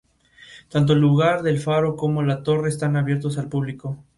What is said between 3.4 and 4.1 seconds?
público.